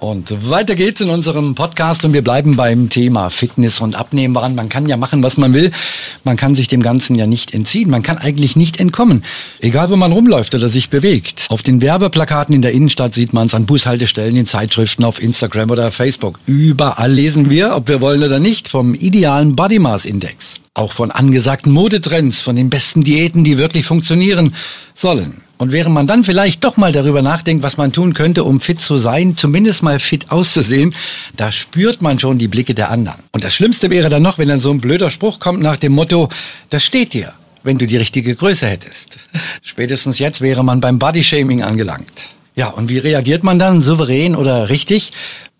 [0.00, 4.70] Und weiter geht's in unserem Podcast und wir bleiben beim Thema Fitness und Abnehmen Man
[4.70, 5.72] kann ja machen, was man will.
[6.24, 7.90] Man kann sich dem Ganzen ja nicht entziehen.
[7.90, 9.24] Man kann eigentlich nicht entkommen.
[9.58, 11.44] Egal, wo man rumläuft oder sich bewegt.
[11.50, 15.70] Auf den Werbeplakaten in der Innenstadt sieht man es, an Bushaltestellen, in Zeitschriften, auf Instagram
[15.70, 16.40] oder Facebook.
[16.46, 20.54] Überall lesen wir, ob wir wollen oder nicht, vom idealen Body Mass Index.
[20.72, 24.54] Auch von angesagten Modetrends, von den besten Diäten, die wirklich funktionieren
[24.94, 25.42] sollen.
[25.60, 28.80] Und während man dann vielleicht doch mal darüber nachdenkt, was man tun könnte, um fit
[28.80, 30.94] zu sein, zumindest mal fit auszusehen,
[31.36, 33.18] da spürt man schon die Blicke der anderen.
[33.32, 35.92] Und das Schlimmste wäre dann noch, wenn dann so ein blöder Spruch kommt nach dem
[35.92, 36.30] Motto,
[36.70, 39.18] das steht dir, wenn du die richtige Größe hättest.
[39.60, 42.30] Spätestens jetzt wäre man beim Bodyshaming angelangt.
[42.56, 43.82] Ja, und wie reagiert man dann?
[43.82, 45.12] Souverän oder richtig?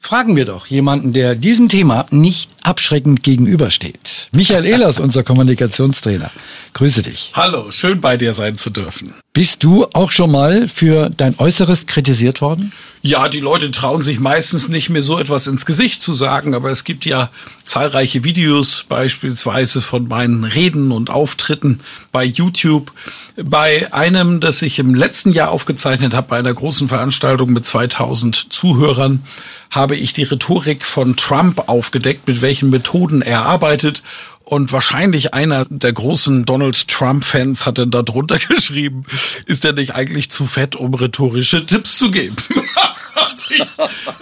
[0.02, 4.30] Fragen wir doch jemanden, der diesem Thema nicht abschreckend gegenübersteht.
[4.34, 6.30] Michael Ehlers, unser Kommunikationstrainer.
[6.72, 7.32] Grüße dich.
[7.34, 9.14] Hallo, schön bei dir sein zu dürfen.
[9.32, 12.72] Bist du auch schon mal für dein Äußeres kritisiert worden?
[13.00, 16.70] Ja, die Leute trauen sich meistens nicht mehr so etwas ins Gesicht zu sagen, aber
[16.72, 17.30] es gibt ja
[17.62, 21.78] zahlreiche Videos beispielsweise von meinen Reden und Auftritten
[22.10, 22.90] bei YouTube.
[23.36, 28.52] Bei einem, das ich im letzten Jahr aufgezeichnet habe, bei einer großen Veranstaltung mit 2000
[28.52, 29.22] Zuhörern,
[29.70, 34.02] habe ich die Rhetorik von Trump aufgedeckt, mit welchen Methoden er arbeitet.
[34.50, 39.04] Und wahrscheinlich einer der großen Donald Trump-Fans hat dann da drunter geschrieben,
[39.46, 42.34] ist er nicht eigentlich zu fett, um rhetorische Tipps zu geben?
[43.50, 43.62] ich,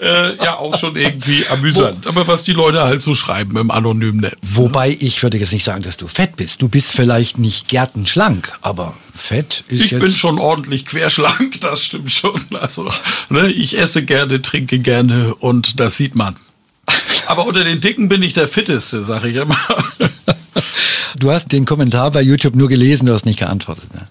[0.02, 2.04] äh, ja auch schon irgendwie amüsant.
[2.04, 4.32] Wo, Aber was die Leute halt so schreiben im anonymen Netz.
[4.32, 4.38] Ne?
[4.42, 6.60] Wobei ich würde jetzt nicht sagen, dass du fett bist.
[6.60, 11.86] Du bist vielleicht nicht gärtenschlank, aber fett ist Ich jetzt bin schon ordentlich querschlank, das
[11.86, 12.38] stimmt schon.
[12.52, 12.90] Also,
[13.30, 16.36] ne, ich esse gerne, trinke gerne und das sieht man.
[17.26, 19.58] Aber unter den Dicken bin ich der Fitteste, sag ich immer.
[21.16, 23.92] Du hast den Kommentar bei YouTube nur gelesen, du hast nicht geantwortet.
[23.94, 24.06] Ne?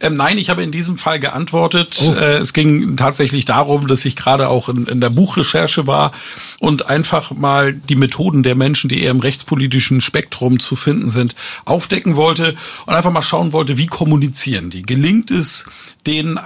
[0.00, 1.98] Ähm, nein, ich habe in diesem Fall geantwortet.
[2.08, 2.12] Oh.
[2.14, 6.12] Äh, es ging tatsächlich darum, dass ich gerade auch in, in der Buchrecherche war
[6.60, 11.34] und einfach mal die Methoden der Menschen, die eher im rechtspolitischen Spektrum zu finden sind,
[11.64, 12.54] aufdecken wollte
[12.86, 14.82] und einfach mal schauen wollte, wie kommunizieren die.
[14.82, 15.64] Gelingt es,
[16.06, 16.38] denen